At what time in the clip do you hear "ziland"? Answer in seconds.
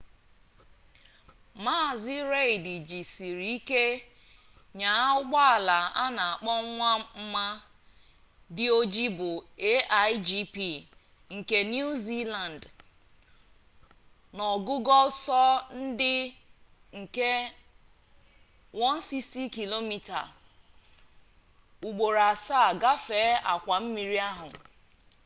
12.05-12.61